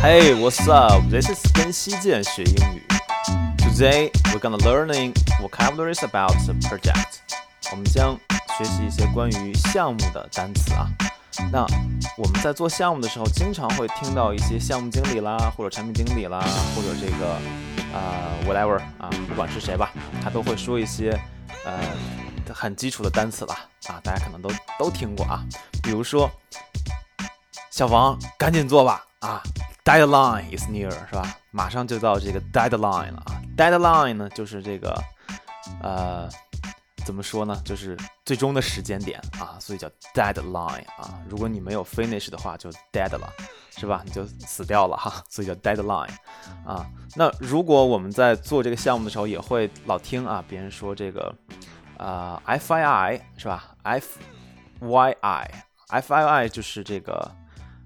[0.00, 1.02] Hey, what's up?
[1.10, 2.86] This is 跟西健学英语。
[3.58, 7.16] Today we're gonna learning vocabularies about the project.
[7.72, 8.16] 我们将
[8.56, 10.88] 学习一些关于项目的单词啊。
[11.50, 11.66] 那
[12.16, 16.38] 我们在做项目的时候，经常会听到一些项目经理啦，或者产品经理啦，
[16.76, 17.32] 或者这个
[17.92, 19.90] 啊 whatever 啊，不管是谁吧，
[20.22, 21.10] 他都会说一些
[21.64, 21.76] 呃
[22.54, 23.52] 很基础的单词了
[23.88, 25.44] 啊，大家可能都都听过啊。
[25.82, 26.30] 比如说，
[27.72, 29.42] 小王赶紧做吧啊
[29.88, 31.36] ，deadline is near 是吧？
[31.50, 33.40] 马上就到这个 deadline 了啊。
[33.56, 35.02] deadline 呢就是这个
[35.82, 36.28] 呃。
[37.06, 37.58] 怎么说呢？
[37.64, 37.96] 就是
[38.26, 41.18] 最终的时间点啊，所以叫 deadline 啊。
[41.26, 43.32] 如果你没有 finish 的话，就 dead 了，
[43.78, 44.02] 是吧？
[44.04, 46.10] 你就死掉了哈，所以叫 deadline
[46.66, 46.86] 啊。
[47.16, 51.34] 那如果我们在做这个项目的时候，也会老听啊，别人说这个
[51.96, 53.74] 啊，FII 是吧
[54.82, 57.34] ？FYI，FII 就是这个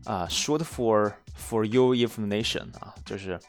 [0.04, 3.40] 啊，short for for your information 啊，就是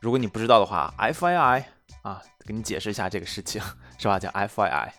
[0.00, 1.64] 如果你不知道的话，FII
[2.02, 3.62] 啊，给你解释一下这个事情。
[3.98, 4.18] 是吧？
[4.18, 4.94] 叫 F Y I，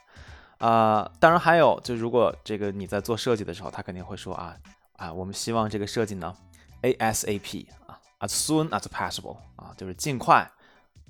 [0.60, 4.56] 啊，当然还有，就如果这个你在做设计的时候，他肯定会说啊
[4.98, 6.38] 啊，我们希望这个设计呢
[6.82, 10.48] ，A S A P 啊，as soon as possible 啊，就是尽快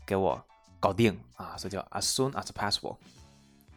[0.06, 0.42] 给我
[0.80, 2.96] 搞定啊，所以叫 as soon as possible。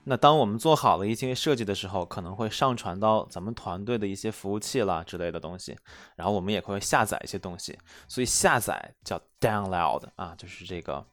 [0.07, 5.77] 那当我们做好了一些设计的时候，可能会上传到咱们团队的一些服务器啦之类的东西，
[6.17, 11.07] 然后我们也会下载一些东西，所以下载叫 download 啊，就是这个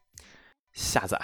[0.73, 1.19] 下载，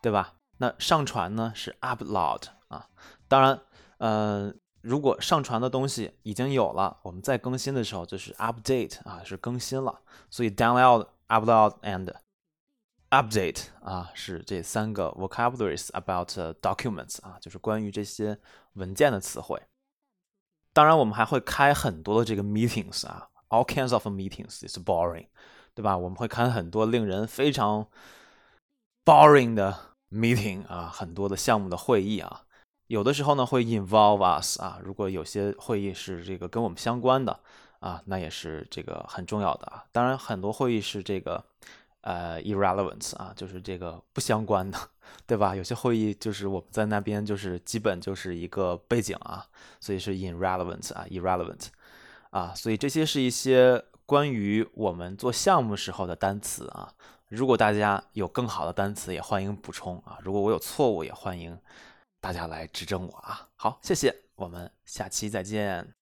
[0.00, 0.34] 对吧？
[0.58, 2.86] 那上传呢是 upload 啊，
[3.26, 3.60] 当然，
[3.98, 10.00] 呃，如果上传的东西已经有了，我们再更新的时候就是 update 啊，是更新了。
[10.30, 12.14] 所以 download、upload and
[13.12, 16.28] update 啊，是这三个 vocabularies about
[16.60, 18.40] documents 啊，就是关于这些
[18.72, 19.62] 文件的词汇。
[20.72, 25.28] 当然，我们还会开很多的这个 meetings 啊，all kinds of meetings is boring，
[25.74, 25.96] 对吧？
[25.96, 27.86] 我们会开很多令人非常
[29.04, 29.92] boring 的。
[30.12, 32.42] meeting 啊，很多的项目的会议啊，
[32.86, 37.40] 有的时候呢会 involve us 啊，如果有些会议是这个跟我们相关的
[37.80, 39.86] 啊，那也是这个很重要的啊。
[39.90, 41.42] 当然，很多会议是这个
[42.02, 44.78] 呃 irrelevant 啊，就是这个不相关的，
[45.26, 45.56] 对吧？
[45.56, 49.44] 有些会议就是我们在那边就是基本就是一个背景啊，
[49.80, 51.66] 所以是 irrelevant 啊，irrelevant
[52.30, 56.92] 啊，所以这些是一些关于我们做项目时候的单词啊。
[57.28, 60.18] 如果大家有更好的单词，也欢迎补充啊！
[60.22, 61.58] 如果我有错误，也欢迎
[62.20, 63.48] 大家来指正我啊！
[63.56, 66.01] 好，谢谢，我们下期再见。